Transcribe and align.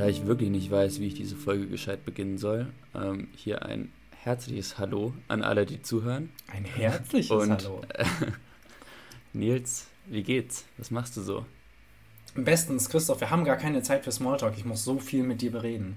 da 0.00 0.08
ich 0.08 0.26
wirklich 0.26 0.48
nicht 0.48 0.70
weiß, 0.70 0.98
wie 1.00 1.08
ich 1.08 1.14
diese 1.14 1.36
Folge 1.36 1.66
gescheit 1.66 2.06
beginnen 2.06 2.38
soll, 2.38 2.68
ähm, 2.94 3.28
hier 3.36 3.66
ein 3.66 3.92
herzliches 4.22 4.78
Hallo 4.78 5.12
an 5.28 5.42
alle, 5.42 5.66
die 5.66 5.82
zuhören. 5.82 6.30
Ein 6.50 6.64
herzliches 6.64 7.30
Und, 7.30 7.50
Hallo. 7.50 7.82
Äh, 7.90 8.06
Nils, 9.34 9.88
wie 10.06 10.22
geht's? 10.22 10.64
Was 10.78 10.90
machst 10.90 11.18
du 11.18 11.20
so? 11.20 11.44
Bestens, 12.34 12.88
Christoph, 12.88 13.20
wir 13.20 13.28
haben 13.30 13.44
gar 13.44 13.58
keine 13.58 13.82
Zeit 13.82 14.04
für 14.04 14.10
Smalltalk. 14.10 14.54
Ich 14.56 14.64
muss 14.64 14.84
so 14.84 14.98
viel 14.98 15.22
mit 15.22 15.42
dir 15.42 15.52
bereden. 15.52 15.96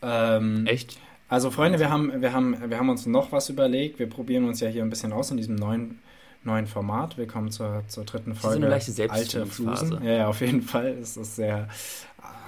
Ähm, 0.00 0.64
Echt? 0.66 0.98
Also, 1.28 1.50
Freunde, 1.50 1.80
wir 1.80 1.90
haben, 1.90 2.22
wir, 2.22 2.32
haben, 2.32 2.70
wir 2.70 2.78
haben 2.78 2.88
uns 2.88 3.06
noch 3.06 3.32
was 3.32 3.48
überlegt. 3.48 3.98
Wir 3.98 4.08
probieren 4.08 4.44
uns 4.44 4.60
ja 4.60 4.68
hier 4.68 4.84
ein 4.84 4.90
bisschen 4.90 5.12
aus 5.12 5.32
in 5.32 5.38
diesem 5.38 5.56
neuen, 5.56 5.98
neuen 6.42 6.66
Format. 6.66 7.18
Willkommen 7.18 7.50
zur, 7.50 7.82
zur 7.88 8.04
dritten 8.04 8.32
ist 8.32 8.40
Folge. 8.40 8.56
so 8.56 8.62
eine 8.62 8.70
leichte 8.70 8.90
Alte 9.10 9.24
Selbstfindungsphase. 9.24 10.00
Ja, 10.02 10.12
ja, 10.12 10.28
auf 10.28 10.40
jeden 10.40 10.62
Fall. 10.62 10.96
Es 11.00 11.16
ist 11.16 11.36
sehr 11.36 11.68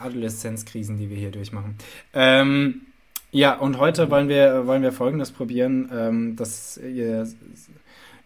Adoleszenzkrisen, 0.03 0.97
die 0.97 1.11
wir 1.11 1.17
hier 1.17 1.31
durchmachen. 1.31 1.77
Ähm, 2.13 2.83
ja, 3.31 3.55
und 3.55 3.79
heute 3.79 4.11
wollen 4.11 4.29
wir, 4.29 4.67
wollen 4.67 4.83
wir 4.83 4.93
Folgendes 4.93 5.31
probieren, 5.31 5.91
ähm, 5.93 6.37
dass 6.37 6.77
ihr, 6.79 7.27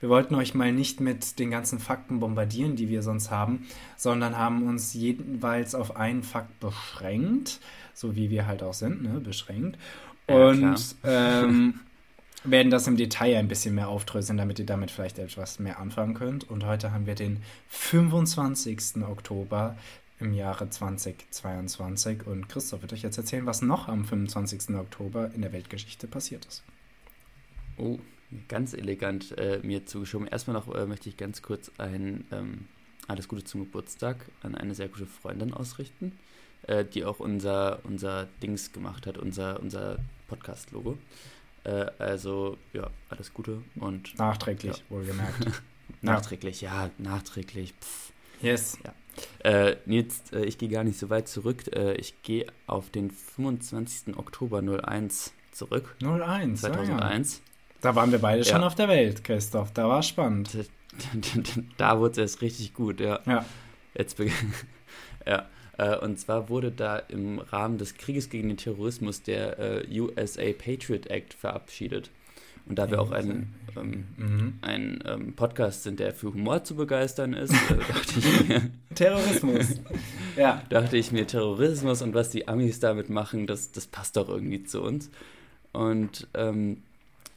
wir 0.01 0.09
wollten 0.09 0.35
euch 0.35 0.55
mal 0.55 0.73
nicht 0.73 1.01
mit 1.01 1.39
den 1.39 1.51
ganzen 1.51 1.79
Fakten 1.79 2.21
bombardieren, 2.21 2.77
die 2.77 2.89
wir 2.89 3.03
sonst 3.03 3.31
haben, 3.31 3.67
sondern 3.97 4.37
haben 4.37 4.67
uns 4.69 4.95
jeweils 4.95 5.75
auf 5.75 5.97
einen 5.97 6.23
Fakt 6.23 6.59
beschränkt, 6.61 7.61
so 7.95 8.17
wie 8.17 8.31
wir 8.31 8.47
halt 8.47 8.63
auch 8.63 8.75
sind, 8.75 9.03
ne, 9.03 9.21
beschränkt. 9.21 9.79
Ja, 10.29 10.49
Und 10.49 10.97
ähm, 11.05 11.81
werden 12.51 12.71
das 12.71 12.87
im 12.87 12.97
Detail 12.97 13.37
ein 13.37 13.49
bisschen 13.49 13.75
mehr 13.75 13.89
aufdröseln, 13.89 14.39
damit 14.39 14.59
ihr 14.59 14.67
damit 14.67 14.91
vielleicht 14.91 15.19
etwas 15.19 15.59
mehr 15.59 15.79
anfangen 15.79 16.15
könnt. 16.15 16.49
Und 16.49 16.65
heute 16.65 16.93
haben 16.93 17.07
wir 17.07 17.15
den 17.15 17.43
25. 17.69 19.03
Oktober 19.03 19.77
im 20.21 20.33
Jahre 20.33 20.71
2022. 20.71 22.27
Und 22.27 22.49
Christoph 22.49 22.83
wird 22.83 22.93
euch 22.93 23.03
jetzt 23.03 23.19
erzählen, 23.19 23.47
was 23.47 23.63
noch 23.63 23.89
am 23.89 24.05
25. 24.05 24.75
Oktober 24.77 25.31
in 25.35 25.43
der 25.43 25.53
Weltgeschichte 25.53 26.07
passiert 26.07 26.45
ist. 26.47 26.63
Oh, 27.77 27.99
ganz 28.49 28.73
elegant 28.73 29.37
äh, 29.39 29.61
mir 29.63 29.87
zugeschoben. 29.87 30.27
Erstmal 30.27 30.55
noch 30.55 30.75
äh, 30.75 30.87
möchte 30.87 31.09
ich 31.09 31.17
ganz 31.17 31.43
kurz 31.43 31.71
ein 31.79 32.25
ähm, 32.33 32.67
alles 33.09 33.29
Gute 33.29 33.45
zum 33.45 33.61
Geburtstag 33.61 34.17
an 34.43 34.55
eine 34.55 34.75
sehr 34.75 34.89
gute 34.89 35.07
Freundin 35.07 35.53
ausrichten, 35.53 36.13
äh, 36.67 36.85
die 36.85 37.05
auch 37.05 37.21
unser, 37.21 37.81
unser 37.85 38.27
Dings 38.43 38.73
gemacht 38.73 39.07
hat, 39.07 39.19
unser, 39.19 39.61
unser 39.61 39.99
Podcast-Logo. 40.29 40.99
Äh, 41.67 41.91
also, 41.99 42.57
ja, 42.73 42.89
alles 43.11 43.35
Gute 43.35 43.63
und 43.77 44.17
Nachträglich, 44.19 44.85
wohlgemerkt. 44.89 45.47
nachträglich, 46.01 46.61
ja, 46.61 46.91
nachträglich. 46.99 47.75
Pff. 47.81 48.13
Yes. 48.41 48.79
Äh, 49.43 49.77
Nils, 49.87 50.31
äh, 50.33 50.45
ich 50.45 50.59
gehe 50.59 50.69
gar 50.69 50.85
nicht 50.85 50.99
so 50.99 51.11
weit 51.11 51.27
zurück. 51.27 51.65
Äh, 51.75 51.95
ich 51.95 52.23
gehe 52.23 52.47
auf 52.67 52.91
den 52.91 53.11
25. 53.11 54.17
Oktober 54.17 54.63
01 54.63 55.33
zurück. 55.51 55.97
01. 56.03 56.23
ah 56.23 56.39
ja. 56.41 56.55
2001. 56.55 57.43
Da 57.81 57.95
waren 57.95 58.13
wir 58.13 58.19
beide 58.21 58.45
schon 58.45 58.61
Ja. 58.61 58.67
auf 58.67 58.75
der 58.75 58.89
Welt, 58.89 59.25
Christoph. 59.25 59.73
Da 59.73 59.89
war 59.89 60.03
spannend. 60.03 60.57
da 61.79 61.99
wurde 61.99 62.13
es 62.13 62.19
erst 62.19 62.43
richtig 62.43 62.75
gut, 62.75 63.01
ja. 63.01 63.21
Ja. 63.27 63.45
Jetzt 63.95 64.19
ja. 65.27 65.47
Äh, 65.79 65.97
und 65.99 66.19
zwar 66.19 66.49
wurde 66.49 66.71
da 66.71 66.99
im 66.99 67.39
Rahmen 67.39 67.79
des 67.79 67.97
Krieges 67.97 68.31
gegen 68.31 68.49
den 68.49 68.57
Terrorismus 68.57 69.23
der 69.23 69.59
äh, 69.59 70.01
USA 70.01 70.53
Patriot 70.53 71.07
Act 71.07 71.35
verabschiedet. 71.35 72.11
Und 72.69 72.79
da 72.81 72.91
wir 72.91 73.01
auch 73.01 73.13
ein, 73.13 73.55
ähm, 73.77 74.05
Mhm. 74.17 74.55
ein 74.61 74.99
ähm, 75.07 75.33
Podcast 75.35 75.85
sind, 75.85 76.01
der 76.01 76.13
für 76.13 76.35
Humor 76.35 76.65
zu 76.65 76.75
begeistern 76.75 77.33
ist, 77.33 77.53
äh, 77.53 77.77
dachte, 77.89 78.19
ich 78.19 78.49
mir, 78.49 78.71
Terrorismus. 78.95 79.81
ja. 80.37 80.63
dachte 80.69 80.97
ich 80.97 81.13
mir, 81.13 81.27
Terrorismus 81.27 82.03
und 82.03 82.15
was 82.15 82.31
die 82.31 82.49
Amis 82.49 82.81
damit 82.81 83.09
machen, 83.09 83.47
das, 83.47 83.71
das 83.71 83.87
passt 83.87 84.17
doch 84.17 84.29
irgendwie 84.29 84.65
zu 84.65 84.83
uns. 84.83 85.11
Und 85.73 86.27
ähm, 86.35 86.83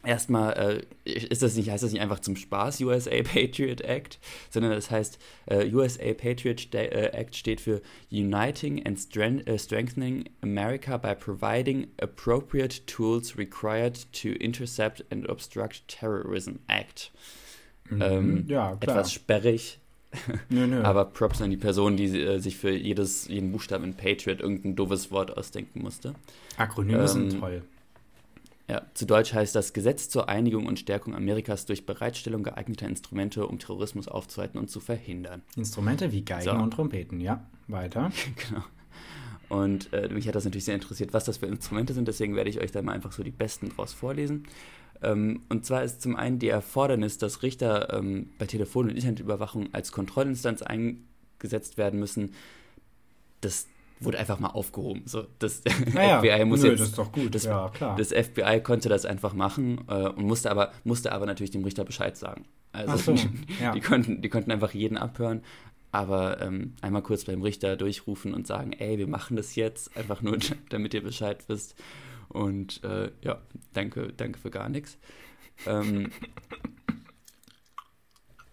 erstmal 0.04 0.84
äh, 1.06 1.10
ist 1.10 1.42
das 1.42 1.56
nicht, 1.56 1.70
heißt 1.70 1.84
das 1.84 1.92
nicht 1.92 2.02
einfach 2.02 2.20
zum 2.20 2.36
Spaß 2.36 2.82
USA 2.82 3.12
Patriot 3.24 3.82
Act, 3.82 4.20
sondern 4.50 4.72
das 4.72 4.90
heißt, 4.92 5.20
äh, 5.48 5.70
USA 5.74 6.14
Patriot 6.14 6.62
Sta- 6.62 6.80
äh, 6.80 7.12
Act 7.14 7.36
steht 7.36 7.60
für 7.62 7.82
Uniting 8.12 8.86
and 8.86 8.98
Stren 9.00 9.46
äh, 9.46 9.60
Strengthening 9.60 10.26
America 10.42 10.98
by 10.98 11.16
Providing 11.16 11.88
Appropriate 12.02 12.86
Tools 12.86 13.38
Required 13.38 14.12
to 14.14 14.30
Intercept 14.30 15.04
and 15.12 15.28
Obstruct 15.30 15.88
Terrorism 15.88 16.56
Act. 16.68 17.12
Ähm, 17.92 18.44
Mhm. 18.44 18.46
ja, 18.48 18.76
klar. 18.76 18.98
Etwas 18.98 19.12
sperrig, 19.14 19.80
nö, 20.50 20.68
nö. 20.68 20.84
aber 20.84 21.06
Props 21.06 21.42
an 21.42 21.50
die 21.50 21.58
Person, 21.58 21.98
die 21.98 22.06
äh, 22.20 22.40
sich 22.40 22.56
für 22.58 22.70
jedes, 22.72 23.28
jeden 23.28 23.52
Buchstaben 23.52 23.84
in 23.84 23.94
Patriot 23.96 24.40
irgendein 24.42 24.76
doofes 24.76 25.12
Wort 25.12 25.36
ausdenken 25.36 25.82
musste. 25.82 26.14
Akronyme 26.58 27.08
sind 27.08 27.34
ähm, 27.34 27.40
toll. 27.40 27.62
Ja, 28.70 28.84
zu 28.94 29.08
Deutsch 29.08 29.34
heißt 29.34 29.56
das 29.56 29.74
Gesetz 29.74 30.10
zur 30.10 30.30
Einigung 30.30 30.68
und 30.68 30.78
Stärkung 30.78 31.16
Amerikas 31.16 31.66
durch 31.66 31.88
Bereitstellung 31.88 32.44
geeigneter 32.44 32.88
Instrumente, 32.88 33.48
um 33.48 33.58
Terrorismus 33.58 34.08
aufzuhalten 34.08 34.60
und 34.60 34.70
zu 34.70 34.80
verhindern. 34.80 35.42
Instrumente 35.56 36.12
wie 36.12 36.24
Geigen 36.24 36.44
so. 36.44 36.52
und 36.52 36.72
Trompeten, 36.72 37.20
ja. 37.20 37.44
Weiter. 37.68 38.12
genau. 38.48 38.64
Und 39.50 39.92
äh, 39.92 40.08
mich 40.10 40.28
hat 40.28 40.36
das 40.36 40.46
natürlich 40.46 40.66
sehr 40.66 40.76
interessiert, 40.76 41.14
was 41.14 41.26
das 41.26 41.38
für 41.38 41.48
Instrumente 41.48 41.96
sind, 41.96 42.08
deswegen 42.08 42.36
werde 42.36 42.52
ich 42.52 42.60
euch 42.60 42.72
da 42.72 42.84
mal 42.84 42.92
einfach 42.92 43.12
so 43.12 43.24
die 43.24 43.32
besten 43.32 43.70
draus 43.70 43.94
vorlesen. 43.94 44.44
Ähm, 45.02 45.42
und 45.50 45.66
zwar 45.66 45.84
ist 45.84 46.04
zum 46.04 46.16
einen 46.16 46.38
die 46.38 46.50
Erfordernis, 46.50 47.18
dass 47.18 47.42
Richter 47.42 47.92
ähm, 47.94 48.30
bei 48.38 48.46
Telefon- 48.46 48.90
und 48.90 48.96
Internetüberwachung 48.96 49.70
als 49.74 49.92
Kontrollinstanz 49.92 50.62
eingesetzt 50.62 51.80
werden 51.80 52.00
müssen. 52.00 52.36
Das 53.42 53.66
wurde 54.00 54.18
einfach 54.20 54.40
mal 54.40 54.50
aufgehoben. 54.50 55.04
So, 55.06 55.26
das 55.40 55.62
Naja, 55.94 56.20
FBI 56.20 56.46
muss 56.46 56.62
nö, 56.62 56.70
jetzt 56.70 56.80
das 56.80 56.88
ist 56.90 56.98
doch 56.98 57.12
gut. 57.12 57.36
das- 57.36 57.44
ja, 57.44 57.70
klar. 57.70 57.96
Das 57.96 58.10
FBI 58.12 58.62
konnte 58.64 58.90
das 58.90 59.06
einfach 59.06 59.34
machen 59.34 59.82
äh, 59.88 60.08
und 60.10 60.26
musste 60.26 60.52
aber, 60.52 60.72
musste 60.84 61.12
aber 61.12 61.26
natürlich 61.26 61.52
dem 61.52 61.64
Richter 61.64 61.84
Bescheid 61.84 62.16
sagen. 62.18 62.46
Also 62.72 63.16
so, 63.16 63.16
ja. 63.62 63.72
die, 63.74 63.82
konnten, 63.82 64.22
die 64.22 64.30
konnten 64.30 64.52
einfach 64.52 64.74
jeden 64.74 64.98
abhören, 64.98 65.42
aber 65.92 66.40
ähm, 66.42 66.76
einmal 66.82 67.02
kurz 67.02 67.26
beim 67.26 67.42
Richter 67.42 67.76
durchrufen 67.76 68.34
und 68.34 68.46
sagen, 68.48 68.74
ey, 68.74 68.98
wir 69.00 69.08
machen 69.08 69.36
das 69.38 69.56
jetzt, 69.56 69.96
einfach 69.98 70.22
nur, 70.22 70.38
damit 70.70 70.94
ihr 70.94 71.04
Bescheid 71.04 71.44
wisst. 71.48 71.76
Und 72.30 72.84
äh, 72.84 73.12
ja, 73.24 73.42
danke, 73.74 74.14
danke 74.16 74.38
für 74.38 74.52
gar 74.52 74.70
nichts. 74.70 74.98
Ähm, 75.66 76.12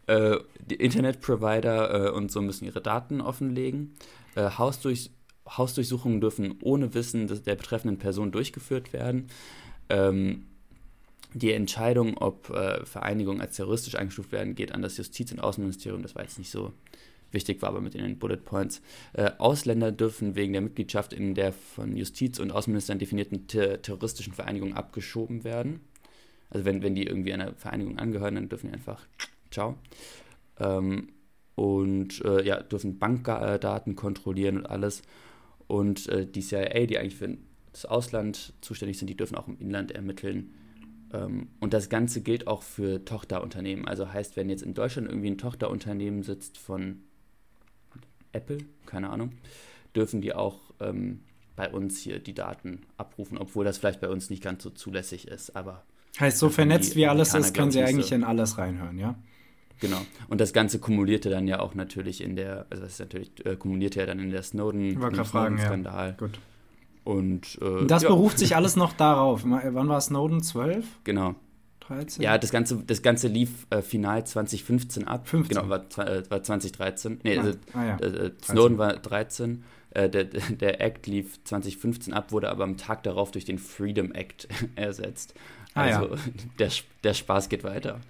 äh, 0.07 0.39
die 0.61 0.77
Internetprovider 0.77 2.07
äh, 2.07 2.11
und 2.11 2.31
so 2.31 2.41
müssen 2.41 2.65
ihre 2.65 2.81
Daten 2.81 3.21
offenlegen. 3.21 3.95
Äh, 4.35 4.51
Hausdurch 4.57 5.11
Hausdurchsuchungen 5.47 6.21
dürfen 6.21 6.57
ohne 6.63 6.95
Wissen 6.95 7.27
der 7.29 7.55
betreffenden 7.55 7.99
Person 7.99 8.33
durchgeführt 8.33 8.93
werden. 8.93 9.29
Ähm, 9.89 10.47
die 11.35 11.53
Entscheidung, 11.53 12.17
ob 12.19 12.51
äh, 12.51 12.85
Vereinigungen 12.85 13.41
als 13.41 13.57
terroristisch 13.57 13.95
eingestuft 13.95 14.33
werden, 14.33 14.55
geht 14.55 14.73
an 14.73 14.83
das 14.83 14.97
Justiz- 14.97 15.33
und 15.33 15.41
Außenministerium. 15.41 16.03
Das 16.03 16.15
war 16.15 16.23
jetzt 16.23 16.39
nicht 16.39 16.51
so 16.51 16.73
wichtig, 17.31 17.61
war 17.63 17.71
aber 17.71 17.81
mit 17.81 17.95
in 17.95 18.03
den 18.03 18.19
Bullet 18.19 18.39
Points. 18.39 18.81
Äh, 19.13 19.33
Ausländer 19.39 19.93
dürfen 19.93 20.35
wegen 20.35 20.53
der 20.53 20.63
Mitgliedschaft 20.63 21.13
in 21.13 21.35
der 21.35 21.53
von 21.53 21.97
Justiz- 21.97 22.39
und 22.39 22.53
Außenministern 22.53 22.99
definierten 22.99 23.47
ter 23.49 23.83
terroristischen 23.83 24.33
Vereinigung 24.33 24.75
abgeschoben 24.75 25.45
werden. 25.45 25.81
Also 26.49 26.65
wenn, 26.65 26.83
wenn 26.83 26.95
die 26.95 27.05
irgendwie 27.05 27.33
einer 27.33 27.53
Vereinigung 27.55 27.99
angehören, 27.99 28.37
dann 28.37 28.49
dürfen 28.49 28.69
die 28.69 28.75
einfach 28.75 29.05
ciao. 29.51 29.77
Ähm, 30.59 31.09
und 31.55 32.25
äh, 32.25 32.45
ja, 32.45 32.63
dürfen 32.63 32.99
Bankdaten 32.99 33.97
kontrollieren 33.97 34.59
und 34.59 34.67
alles. 34.67 35.03
Und 35.67 36.09
äh, 36.09 36.27
die 36.27 36.41
CIA, 36.41 36.87
die 36.87 36.99
eigentlich 36.99 37.17
für 37.17 37.37
das 37.73 37.85
Ausland 37.85 38.55
zuständig 38.61 38.99
sind, 38.99 39.09
die 39.09 39.17
dürfen 39.17 39.37
auch 39.37 39.49
im 39.49 39.59
Inland 39.59 39.93
ermitteln. 39.93 40.55
Ähm, 41.13 41.49
und 41.61 41.75
das 41.75 41.89
Ganze 41.89 42.21
gilt 42.21 42.47
auch 42.47 42.63
für 42.63 43.05
Tochterunternehmen. 43.05 43.87
Also 43.87 44.13
heißt, 44.13 44.37
wenn 44.37 44.49
jetzt 44.49 44.63
in 44.63 44.75
Deutschland 44.75 45.09
irgendwie 45.09 45.31
ein 45.31 45.39
Tochterunternehmen 45.39 46.23
sitzt 46.23 46.59
von 46.59 47.03
Apple, 48.33 48.59
keine 48.87 49.11
Ahnung, 49.11 49.33
dürfen 49.95 50.21
die 50.21 50.35
auch 50.35 50.61
ähm, 50.81 51.21
bei 51.57 51.71
uns 51.71 51.99
hier 51.99 52.19
die 52.19 52.35
Daten 52.35 52.83
abrufen, 52.97 53.39
obwohl 53.39 53.65
das 53.65 53.79
vielleicht 53.79 54.01
bei 54.01 54.09
uns 54.09 54.31
nicht 54.31 54.43
ganz 54.43 54.63
so 54.63 54.71
zulässig 54.71 55.29
ist. 55.29 55.57
Aber 55.57 55.85
heißt, 56.21 56.39
so 56.39 56.49
vernetzt 56.49 56.97
wie 56.97 57.07
alles 57.07 57.35
ist, 57.35 57.55
können 57.55 57.71
sie 57.71 57.83
eigentlich 57.83 58.07
so. 58.07 58.15
in 58.15 58.25
alles 58.25 58.59
reinhören, 58.59 58.99
ja? 58.99 59.17
Genau. 59.81 59.99
Und 60.29 60.41
das 60.41 60.53
Ganze 60.53 60.79
kumulierte 60.79 61.29
dann 61.31 61.47
ja 61.47 61.61
auch 61.61 61.75
natürlich 61.75 62.21
in 62.23 62.37
der, 62.37 62.67
also 62.71 62.83
das 62.83 62.95
ist 62.95 63.01
natürlich, 63.01 63.31
äh, 63.45 63.57
kumulierte 63.57 64.01
ja 64.01 64.07
dann 64.07 64.19
in 64.19 64.31
der 64.31 64.43
Snowden, 64.43 64.85
Ich 64.85 64.95
wollte 65.01 65.09
im 65.09 65.13
gerade 65.17 65.29
fragen, 65.29 65.59
ja. 65.59 65.65
Snowden-Skandal. 65.67 66.15
Gut. 66.19 66.39
Und, 67.05 67.59
äh, 67.63 67.87
das 67.87 68.03
ja, 68.03 68.09
beruft 68.09 68.39
sich 68.39 68.57
alles 68.57 68.77
noch 68.77 68.93
darauf. 68.93 69.43
Wann 69.45 69.89
war 69.89 70.01
Snowden? 70.01 70.43
12? 70.43 70.85
Genau. 71.05 71.35
13? 71.81 72.23
Ja, 72.23 72.37
das 72.37 72.51
Ganze, 72.51 72.83
das 72.85 73.03
Ganze 73.03 73.29
lief 73.29 73.67
äh, 73.71 73.81
final 73.81 74.27
2015 74.27 75.07
ab. 75.07 75.29
15. 75.29 75.57
Genau, 75.57 75.69
war, 75.69 75.85
äh, 75.99 76.29
war 76.29 76.43
2013. 76.43 77.21
Nee, 77.23 77.39
Ah, 77.39 77.43
also, 77.43 77.59
ah, 77.75 77.85
ja. 77.85 77.97
äh, 77.99 78.27
äh, 78.27 78.33
Snowden 78.43 78.79
war 78.79 78.95
13. 78.97 79.63
Äh, 79.91 80.11
der, 80.11 80.25
der 80.61 80.81
Act 80.81 81.07
lief 81.07 81.43
2015 81.45 82.13
ab, 82.13 82.33
wurde 82.33 82.51
aber 82.51 82.65
am 82.65 82.77
Tag 82.77 83.05
darauf 83.05 83.31
durch 83.31 83.45
den 83.45 83.59
Freedom 83.59 84.11
Act 84.13 84.49
ersetzt. 84.75 85.35
Ah. 85.75 85.83
Also 85.83 86.17
der, 86.59 86.71
der 87.05 87.15
Spaß 87.15 87.49
geht 87.49 87.63
weiter. 87.63 88.01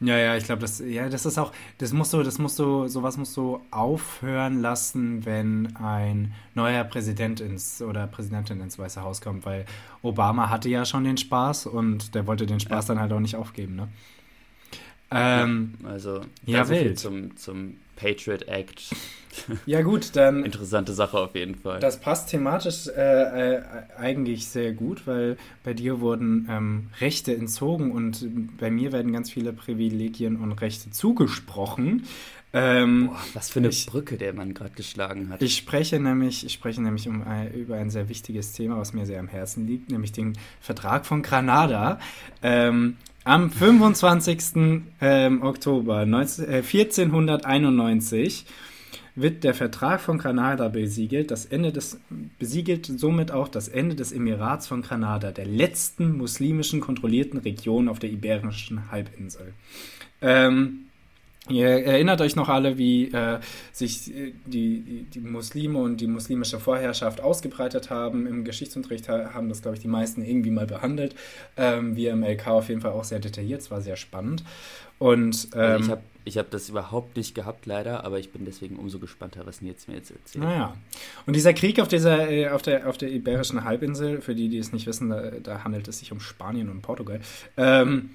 Ja, 0.00 0.18
ja, 0.18 0.36
ich 0.36 0.44
glaube, 0.44 0.60
das, 0.60 0.80
ja, 0.80 1.08
das 1.08 1.24
ist 1.24 1.38
auch, 1.38 1.52
das 1.78 1.92
musst 1.92 2.12
du, 2.12 2.22
das 2.22 2.38
musst 2.38 2.58
du, 2.58 2.88
sowas 2.88 3.16
musst 3.16 3.36
du 3.36 3.60
aufhören 3.70 4.60
lassen, 4.60 5.24
wenn 5.24 5.76
ein 5.76 6.34
neuer 6.54 6.84
Präsident 6.84 7.40
ins 7.40 7.80
oder 7.80 8.06
Präsidentin 8.08 8.60
ins 8.60 8.78
Weiße 8.78 9.02
Haus 9.02 9.20
kommt, 9.20 9.46
weil 9.46 9.64
Obama 10.02 10.50
hatte 10.50 10.68
ja 10.68 10.84
schon 10.84 11.04
den 11.04 11.16
Spaß 11.16 11.66
und 11.66 12.14
der 12.14 12.26
wollte 12.26 12.44
den 12.44 12.60
Spaß 12.60 12.88
ja. 12.88 12.94
dann 12.94 13.02
halt 13.02 13.12
auch 13.12 13.20
nicht 13.20 13.36
aufgeben, 13.36 13.76
ne? 13.76 13.88
Ähm, 15.14 15.74
ja, 15.82 15.88
also, 15.88 16.20
ja, 16.44 16.68
wild. 16.68 16.98
Zum, 16.98 17.36
zum 17.36 17.76
Patriot 17.96 18.48
Act. 18.48 18.94
Ja, 19.66 19.82
gut, 19.82 20.14
dann. 20.14 20.44
Interessante 20.44 20.92
Sache 20.92 21.18
auf 21.18 21.34
jeden 21.34 21.56
Fall. 21.56 21.80
Das 21.80 22.00
passt 22.00 22.30
thematisch 22.30 22.86
äh, 22.86 23.54
äh, 23.56 23.62
eigentlich 23.98 24.46
sehr 24.46 24.72
gut, 24.72 25.08
weil 25.08 25.36
bei 25.64 25.74
dir 25.74 25.98
wurden 25.98 26.46
ähm, 26.48 26.90
Rechte 27.00 27.34
entzogen 27.34 27.90
und 27.90 28.28
bei 28.58 28.70
mir 28.70 28.92
werden 28.92 29.12
ganz 29.12 29.32
viele 29.32 29.52
Privilegien 29.52 30.36
und 30.36 30.52
Rechte 30.52 30.92
zugesprochen. 30.92 32.04
Ähm, 32.52 33.08
Boah, 33.08 33.18
was 33.34 33.50
für 33.50 33.58
eine 33.58 33.68
ich, 33.68 33.86
Brücke 33.86 34.16
der 34.16 34.32
Mann 34.32 34.54
gerade 34.54 34.74
geschlagen 34.74 35.28
hat. 35.30 35.42
Ich 35.42 35.56
spreche 35.56 35.98
nämlich, 35.98 36.46
ich 36.46 36.52
spreche 36.52 36.80
nämlich 36.80 37.08
um 37.08 37.22
ein, 37.24 37.52
über 37.52 37.74
ein 37.74 37.90
sehr 37.90 38.08
wichtiges 38.08 38.52
Thema, 38.52 38.78
was 38.78 38.92
mir 38.92 39.06
sehr 39.06 39.18
am 39.18 39.26
Herzen 39.26 39.66
liegt, 39.66 39.90
nämlich 39.90 40.12
den 40.12 40.38
Vertrag 40.60 41.04
von 41.04 41.22
Granada. 41.22 41.98
Ähm, 42.42 42.96
am 43.24 43.50
25. 43.50 44.82
Ähm, 45.00 45.42
Oktober 45.42 46.06
19, 46.06 46.44
äh, 46.44 46.62
1491 46.62 48.44
wird 49.16 49.44
der 49.44 49.54
Vertrag 49.54 50.00
von 50.00 50.18
Granada 50.18 50.68
besiegelt, 50.68 51.30
das 51.30 51.46
Ende 51.46 51.72
des, 51.72 52.00
besiegelt 52.38 52.86
somit 52.86 53.30
auch 53.30 53.48
das 53.48 53.68
Ende 53.68 53.94
des 53.94 54.12
Emirats 54.12 54.66
von 54.66 54.82
Granada, 54.82 55.30
der 55.30 55.46
letzten 55.46 56.16
muslimischen 56.16 56.80
kontrollierten 56.80 57.38
Region 57.38 57.88
auf 57.88 57.98
der 57.98 58.10
Iberischen 58.10 58.90
Halbinsel. 58.90 59.54
Ähm, 60.20 60.86
Ihr 61.50 61.68
erinnert 61.68 62.22
euch 62.22 62.36
noch 62.36 62.48
alle, 62.48 62.78
wie 62.78 63.10
äh, 63.10 63.38
sich 63.70 64.14
äh, 64.14 64.32
die, 64.46 64.80
die, 64.80 65.02
die, 65.02 65.20
Muslime 65.20 65.78
und 65.78 66.00
die 66.00 66.06
muslimische 66.06 66.58
Vorherrschaft 66.58 67.20
ausgebreitet 67.20 67.90
haben. 67.90 68.26
Im 68.26 68.44
Geschichtsunterricht 68.44 69.10
haben 69.10 69.50
das, 69.50 69.60
glaube 69.60 69.76
ich, 69.76 69.82
die 69.82 69.88
meisten 69.88 70.22
irgendwie 70.22 70.50
mal 70.50 70.66
behandelt. 70.66 71.14
Ähm, 71.58 71.96
wir 71.96 72.12
im 72.12 72.24
LK 72.24 72.46
auf 72.46 72.68
jeden 72.70 72.80
Fall 72.80 72.92
auch 72.92 73.04
sehr 73.04 73.18
detailliert. 73.18 73.60
Es 73.60 73.70
war 73.70 73.82
sehr 73.82 73.96
spannend. 73.96 74.42
Und, 74.98 75.48
ähm, 75.54 75.60
also 75.60 75.84
ich 75.84 75.90
habe 75.90 76.02
ich 76.26 76.38
hab 76.38 76.50
das 76.50 76.70
überhaupt 76.70 77.16
nicht 77.16 77.34
gehabt, 77.34 77.66
leider, 77.66 78.04
aber 78.04 78.18
ich 78.18 78.30
bin 78.30 78.46
deswegen 78.46 78.76
umso 78.76 78.98
gespannter, 78.98 79.42
was 79.44 79.60
Nils 79.60 79.86
mir 79.86 79.96
jetzt 79.96 80.10
erzählt. 80.10 80.44
Naja. 80.44 80.74
Und 81.26 81.36
dieser 81.36 81.52
Krieg 81.52 81.78
auf, 81.80 81.88
dieser, 81.88 82.30
äh, 82.30 82.48
auf, 82.48 82.62
der, 82.62 82.88
auf 82.88 82.96
der 82.96 83.10
Iberischen 83.10 83.64
Halbinsel, 83.64 84.22
für 84.22 84.34
die, 84.34 84.48
die 84.48 84.56
es 84.56 84.72
nicht 84.72 84.86
wissen, 84.86 85.10
da, 85.10 85.30
da 85.42 85.64
handelt 85.64 85.86
es 85.88 85.98
sich 85.98 86.12
um 86.12 86.20
Spanien 86.20 86.70
und 86.70 86.80
Portugal. 86.80 87.20
Ähm, 87.58 88.10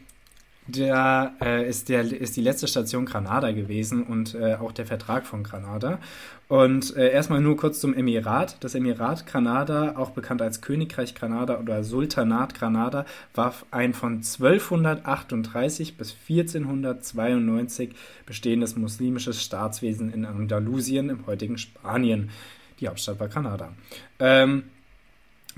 der, 0.76 1.34
äh, 1.42 1.68
ist, 1.68 1.90
der 1.90 2.02
ist 2.02 2.36
die 2.36 2.42
letzte 2.42 2.68
Station 2.68 3.06
Granada 3.06 3.52
gewesen 3.52 4.04
und 4.04 4.36
äh, 4.36 4.56
auch 4.56 4.72
der 4.72 4.86
Vertrag 4.86 5.26
von 5.26 5.44
Granada. 5.44 6.00
Und 6.48 6.96
äh, 6.96 7.12
erstmal 7.12 7.42
nur 7.42 7.58
kurz 7.58 7.80
zum 7.80 7.94
Emirat. 7.94 8.58
Das 8.64 8.74
Emirat 8.74 9.28
Granada, 9.28 9.98
auch 9.98 10.12
bekannt 10.12 10.42
als 10.42 10.62
Königreich 10.62 11.14
Granada 11.14 11.60
oder 11.60 11.84
Sultanat 11.84 12.56
Granada, 12.56 13.06
war 13.36 13.54
ein 13.70 13.94
von 13.94 14.14
1238 14.24 15.98
bis 15.98 16.16
1492 16.28 17.92
bestehendes 18.26 18.76
muslimisches 18.76 19.44
Staatswesen 19.44 20.12
in 20.12 20.26
Andalusien 20.26 21.10
im 21.10 21.28
heutigen 21.28 21.58
Spanien. 21.58 22.32
Die 22.80 22.88
Hauptstadt 22.88 23.20
war 23.20 23.28
Granada. 23.28 23.74
Ähm, 24.20 24.64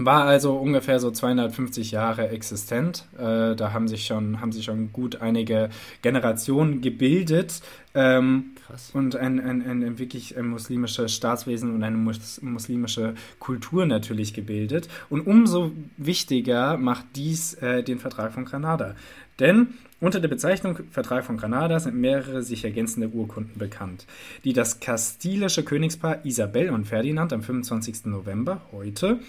war 0.06 0.25
also 0.25 0.56
ungefähr 0.56 1.00
so 1.00 1.12
250 1.12 1.92
Jahre 1.92 2.30
existent. 2.30 3.06
Äh, 3.18 3.56
da 3.56 3.74
haben 3.74 3.88
sich, 3.88 4.06
schon, 4.06 4.42
haben 4.42 4.51
sich 4.51 4.65
schon 4.65 4.92
gut 4.92 5.21
einige 5.21 5.69
Generationen 6.01 6.81
gebildet. 6.81 7.62
Ähm, 7.94 8.51
Krass. 8.68 8.92
Und 8.94 9.15
ein, 9.15 9.39
ein, 9.39 9.62
ein, 9.68 10.00
wirklich 10.00 10.38
ein 10.38 10.48
muslimisches 10.48 11.13
Staatswesen 11.13 11.74
und 11.74 11.83
eine 11.83 11.98
muslimische 11.98 13.15
Kultur 13.39 13.86
natürlich 13.86 14.33
gebildet. 14.33 14.88
Und 15.09 15.27
umso 15.27 15.71
wichtiger 15.98 16.77
macht 16.77 17.06
dies 17.15 17.56
äh, 17.56 17.83
den 17.83 18.00
Vertrag 18.00 18.33
von 18.33 18.45
Granada. 18.45 18.95
Denn 19.39 19.74
unter 20.01 20.19
der 20.19 20.27
Bezeichnung 20.27 20.80
Vertrag 20.89 21.24
von 21.24 21.38
Granada 21.38 21.80
sind 21.80 21.95
mehrere 21.95 22.42
sich 22.42 22.65
ergänzende 22.65 23.09
Urkunden 23.09 23.57
bekannt, 23.57 24.07
die 24.44 24.51
das 24.51 24.80
kastilische 24.80 25.63
Königspaar 25.63 26.25
Isabel 26.25 26.71
und 26.71 26.88
Ferdinand 26.88 27.31
am 27.31 27.44
25. 27.44 28.06
November, 28.06 28.62
heute, 28.71 29.19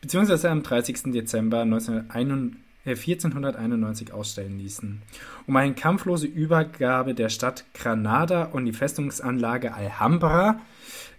beziehungsweise 0.00 0.50
am 0.50 0.62
30. 0.62 1.12
Dezember 1.12 1.60
1491 1.60 4.08
äh, 4.08 4.12
ausstellen 4.12 4.58
ließen, 4.58 5.02
um 5.46 5.54
eine 5.54 5.74
kampflose 5.74 6.26
Übergabe 6.26 7.12
der 7.14 7.28
Stadt 7.28 7.64
Granada 7.74 8.44
und 8.44 8.64
die 8.64 8.72
Festungsanlage 8.72 9.74
Alhambra 9.74 10.58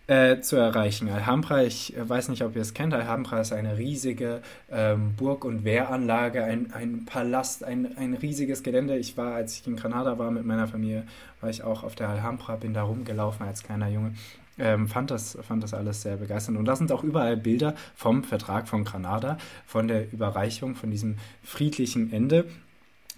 äh, 0.07 0.41
zu 0.41 0.55
erreichen. 0.57 1.09
Alhambra, 1.09 1.63
ich 1.63 1.93
weiß 1.97 2.29
nicht, 2.29 2.43
ob 2.43 2.55
ihr 2.55 2.61
es 2.61 2.73
kennt, 2.73 2.93
Alhambra 2.93 3.39
ist 3.39 3.53
eine 3.53 3.77
riesige 3.77 4.41
ähm, 4.69 5.15
Burg- 5.15 5.45
und 5.45 5.63
Wehranlage, 5.63 6.43
ein, 6.43 6.73
ein 6.73 7.05
Palast, 7.05 7.63
ein, 7.63 7.97
ein 7.97 8.13
riesiges 8.13 8.63
Gelände. 8.63 8.97
Ich 8.97 9.15
war, 9.17 9.35
als 9.35 9.59
ich 9.59 9.67
in 9.67 9.75
Granada 9.75 10.19
war 10.19 10.31
mit 10.31 10.45
meiner 10.45 10.67
Familie, 10.67 11.05
war 11.41 11.49
ich 11.49 11.63
auch 11.63 11.83
auf 11.83 11.95
der 11.95 12.09
Alhambra, 12.09 12.55
bin 12.57 12.73
da 12.73 12.83
rumgelaufen 12.83 13.45
als 13.45 13.63
kleiner 13.63 13.87
Junge. 13.87 14.13
Ähm, 14.59 14.87
fand, 14.87 15.09
das, 15.09 15.37
fand 15.41 15.63
das 15.63 15.73
alles 15.73 16.03
sehr 16.03 16.17
begeisternd. 16.17 16.59
Und 16.59 16.65
da 16.65 16.75
sind 16.75 16.91
auch 16.91 17.03
überall 17.03 17.37
Bilder 17.37 17.73
vom 17.95 18.23
Vertrag 18.23 18.67
von 18.67 18.83
Granada, 18.83 19.37
von 19.65 19.87
der 19.87 20.11
Überreichung, 20.13 20.75
von 20.75 20.91
diesem 20.91 21.17
friedlichen 21.41 22.13
Ende. 22.13 22.45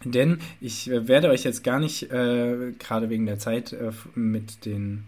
Denn 0.04 0.40
ich 0.62 0.90
äh, 0.90 1.08
werde 1.08 1.30
euch 1.30 1.44
jetzt 1.44 1.64
gar 1.64 1.80
nicht, 1.80 2.12
äh, 2.12 2.72
gerade 2.78 3.10
wegen 3.10 3.26
der 3.26 3.40
Zeit, 3.40 3.74
äh, 3.74 3.92
mit 4.14 4.66
den 4.66 5.06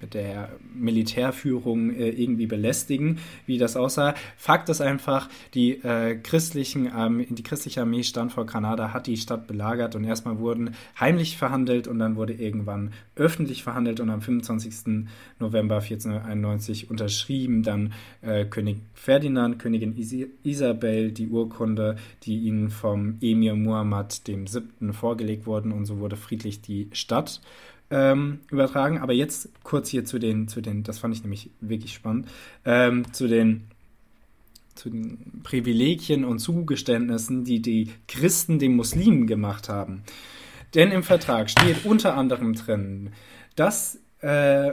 mit 0.00 0.14
der 0.14 0.50
Militärführung 0.74 1.94
äh, 1.94 2.08
irgendwie 2.08 2.46
belästigen, 2.46 3.18
wie 3.46 3.58
das 3.58 3.76
aussah. 3.76 4.14
Fakt 4.36 4.68
ist 4.68 4.80
einfach, 4.80 5.28
die, 5.54 5.82
äh, 5.82 6.16
christlichen 6.16 6.90
Armee, 6.90 7.26
die 7.28 7.42
christliche 7.42 7.82
Armee 7.82 8.02
stand 8.02 8.32
vor 8.32 8.46
Granada, 8.46 8.92
hat 8.92 9.06
die 9.06 9.16
Stadt 9.16 9.46
belagert 9.46 9.94
und 9.94 10.04
erstmal 10.04 10.38
wurden 10.38 10.74
heimlich 10.98 11.36
verhandelt 11.36 11.88
und 11.88 11.98
dann 11.98 12.16
wurde 12.16 12.32
irgendwann 12.32 12.92
öffentlich 13.16 13.62
verhandelt 13.62 14.00
und 14.00 14.10
am 14.10 14.22
25. 14.22 15.06
November 15.38 15.76
1491 15.76 16.90
unterschrieben 16.90 17.62
dann 17.62 17.92
äh, 18.22 18.44
König 18.44 18.78
Ferdinand, 18.94 19.58
Königin 19.58 19.96
Isabel 20.42 21.12
die 21.12 21.28
Urkunde, 21.28 21.96
die 22.22 22.38
ihnen 22.40 22.70
vom 22.70 23.18
Emir 23.20 23.54
Muhammad 23.54 24.20
VII. 24.26 24.46
vorgelegt 24.92 25.46
wurden 25.46 25.72
und 25.72 25.86
so 25.86 25.98
wurde 25.98 26.16
friedlich 26.16 26.60
die 26.60 26.88
Stadt 26.92 27.40
ähm, 27.90 28.40
übertragen. 28.50 28.98
Aber 28.98 29.12
jetzt 29.12 29.50
kurz 29.62 29.88
hier 29.88 30.04
zu 30.04 30.18
den, 30.18 30.48
zu 30.48 30.60
den, 30.60 30.82
das 30.82 30.98
fand 30.98 31.14
ich 31.14 31.22
nämlich 31.22 31.50
wirklich 31.60 31.92
spannend, 31.92 32.28
ähm, 32.64 33.12
zu 33.12 33.26
den 33.28 33.68
zu 34.76 34.88
den 34.88 35.42
Privilegien 35.42 36.24
und 36.24 36.38
Zugeständnissen, 36.38 37.44
die 37.44 37.60
die 37.60 37.90
Christen 38.08 38.58
den 38.58 38.76
Muslimen 38.76 39.26
gemacht 39.26 39.68
haben. 39.68 40.04
Denn 40.74 40.90
im 40.90 41.02
Vertrag 41.02 41.50
steht 41.50 41.84
unter 41.84 42.16
anderem 42.16 42.54
drin, 42.54 43.10
dass 43.56 43.98
äh, 44.20 44.72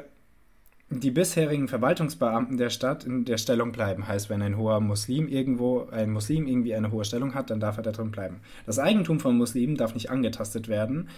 die 0.90 1.12
bisherigen 1.12 1.68
Verwaltungsbeamten 1.68 2.56
der 2.58 2.70
Stadt 2.70 3.04
in 3.04 3.26
der 3.26 3.38
Stellung 3.38 3.74
bleiben. 3.74 4.08
Heißt, 4.08 4.30
wenn 4.30 4.42
ein 4.42 4.58
hoher 4.58 4.80
Muslim 4.80 5.28
irgendwo, 5.28 5.88
ein 5.92 6.12
Muslim 6.12 6.48
irgendwie 6.48 6.76
eine 6.76 6.92
hohe 6.92 7.04
Stellung 7.04 7.34
hat, 7.34 7.50
dann 7.50 7.60
darf 7.60 7.76
er 7.76 7.84
da 7.84 7.92
drin 7.92 8.12
bleiben. 8.12 8.40
Das 8.66 8.80
Eigentum 8.80 9.20
von 9.20 9.38
Muslimen 9.38 9.76
darf 9.76 9.94
nicht 9.94 10.10
angetastet 10.10 10.70
werden 10.70 11.10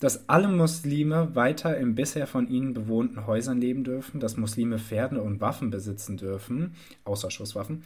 dass 0.00 0.28
alle 0.28 0.48
Muslime 0.48 1.34
weiter 1.34 1.76
in 1.76 1.94
bisher 1.94 2.26
von 2.26 2.48
ihnen 2.48 2.74
bewohnten 2.74 3.26
Häusern 3.26 3.60
leben 3.60 3.84
dürfen, 3.84 4.18
dass 4.18 4.36
Muslime 4.36 4.78
Pferde 4.78 5.22
und 5.22 5.40
Waffen 5.40 5.70
besitzen 5.70 6.16
dürfen, 6.16 6.74
außer 7.04 7.30
Schusswaffen, 7.30 7.82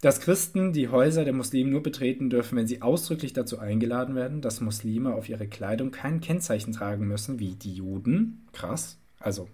dass 0.00 0.20
Christen 0.20 0.72
die 0.72 0.88
Häuser 0.88 1.24
der 1.24 1.32
Muslime 1.32 1.70
nur 1.70 1.82
betreten 1.82 2.30
dürfen, 2.30 2.56
wenn 2.56 2.68
sie 2.68 2.82
ausdrücklich 2.82 3.32
dazu 3.32 3.58
eingeladen 3.58 4.14
werden, 4.14 4.40
dass 4.40 4.60
Muslime 4.60 5.14
auf 5.14 5.28
ihre 5.28 5.48
Kleidung 5.48 5.90
kein 5.90 6.20
Kennzeichen 6.20 6.72
tragen 6.72 7.08
müssen, 7.08 7.40
wie 7.40 7.54
die 7.56 7.74
Juden, 7.74 8.46
krass, 8.52 8.98
also 9.18 9.48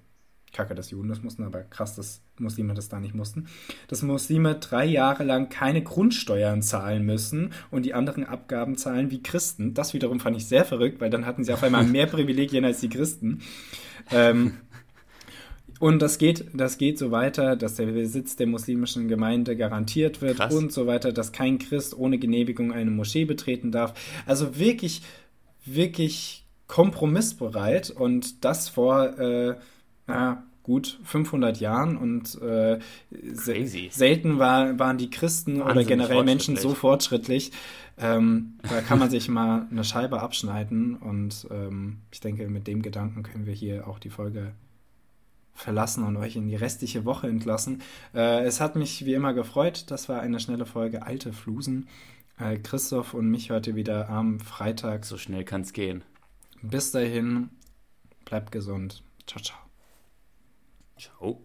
kacke, 0.54 0.74
dass 0.74 0.90
Juden 0.90 1.08
das 1.08 1.22
mussten, 1.22 1.44
aber 1.44 1.62
krass, 1.62 1.94
dass 1.94 2.22
Muslime 2.38 2.72
das 2.72 2.88
da 2.88 3.00
nicht 3.00 3.14
mussten, 3.14 3.46
dass 3.88 4.02
Muslime 4.02 4.54
drei 4.54 4.86
Jahre 4.86 5.24
lang 5.24 5.50
keine 5.50 5.82
Grundsteuern 5.82 6.62
zahlen 6.62 7.04
müssen 7.04 7.52
und 7.70 7.84
die 7.84 7.92
anderen 7.92 8.24
Abgaben 8.24 8.76
zahlen 8.76 9.10
wie 9.10 9.22
Christen. 9.22 9.74
Das 9.74 9.92
wiederum 9.92 10.20
fand 10.20 10.36
ich 10.36 10.46
sehr 10.46 10.64
verrückt, 10.64 11.00
weil 11.00 11.10
dann 11.10 11.26
hatten 11.26 11.44
sie 11.44 11.52
auf 11.52 11.62
einmal 11.62 11.84
mehr 11.84 12.06
Privilegien 12.06 12.64
als 12.64 12.80
die 12.80 12.88
Christen. 12.88 13.42
Ähm, 14.10 14.54
und 15.80 16.00
das 16.00 16.18
geht, 16.18 16.46
das 16.54 16.78
geht 16.78 16.98
so 16.98 17.10
weiter, 17.10 17.56
dass 17.56 17.74
der 17.74 17.86
Besitz 17.86 18.36
der 18.36 18.46
muslimischen 18.46 19.08
Gemeinde 19.08 19.56
garantiert 19.56 20.22
wird 20.22 20.36
Krass. 20.36 20.54
und 20.54 20.72
so 20.72 20.86
weiter, 20.86 21.12
dass 21.12 21.32
kein 21.32 21.58
Christ 21.58 21.96
ohne 21.96 22.18
Genehmigung 22.18 22.72
eine 22.72 22.90
Moschee 22.90 23.24
betreten 23.24 23.72
darf. 23.72 23.92
Also 24.24 24.58
wirklich, 24.58 25.02
wirklich 25.64 26.46
kompromissbereit 26.68 27.90
und 27.90 28.44
das 28.44 28.68
vor 28.68 29.18
äh, 29.18 29.56
ja, 30.08 30.44
gut 30.62 30.98
500 31.04 31.60
Jahren 31.60 31.96
und 31.96 32.40
äh, 32.40 32.78
se 33.10 33.88
selten 33.90 34.38
war, 34.38 34.78
waren 34.78 34.98
die 34.98 35.10
Christen 35.10 35.60
Wahnsinnig 35.60 35.76
oder 35.76 35.84
generell 35.84 36.24
Menschen 36.24 36.56
so 36.56 36.74
fortschrittlich. 36.74 37.52
Ähm, 37.98 38.54
da 38.62 38.80
kann 38.80 38.98
man 38.98 39.10
sich 39.10 39.28
mal 39.28 39.68
eine 39.70 39.84
Scheibe 39.84 40.20
abschneiden 40.20 40.96
und 40.96 41.46
ähm, 41.50 41.98
ich 42.10 42.20
denke, 42.20 42.48
mit 42.48 42.66
dem 42.66 42.82
Gedanken 42.82 43.22
können 43.22 43.46
wir 43.46 43.54
hier 43.54 43.86
auch 43.86 43.98
die 43.98 44.10
Folge 44.10 44.52
verlassen 45.54 46.04
und 46.04 46.16
euch 46.16 46.34
in 46.34 46.48
die 46.48 46.56
restliche 46.56 47.04
Woche 47.04 47.28
entlassen. 47.28 47.82
Äh, 48.14 48.44
es 48.44 48.60
hat 48.60 48.74
mich 48.74 49.04
wie 49.04 49.14
immer 49.14 49.34
gefreut. 49.34 49.84
Das 49.88 50.08
war 50.08 50.20
eine 50.20 50.40
schnelle 50.40 50.66
Folge 50.66 51.06
Alte 51.06 51.32
Flusen. 51.32 51.88
Äh, 52.38 52.56
Christoph 52.58 53.14
und 53.14 53.30
mich 53.30 53.50
heute 53.50 53.76
wieder 53.76 54.08
am 54.08 54.40
Freitag. 54.40 55.04
So 55.04 55.16
schnell 55.16 55.44
kann 55.44 55.60
es 55.60 55.72
gehen. 55.72 56.02
Bis 56.62 56.90
dahin, 56.90 57.50
bleibt 58.24 58.50
gesund. 58.50 59.02
Ciao, 59.26 59.42
ciao. 59.42 59.58
Ciao. 60.96 61.44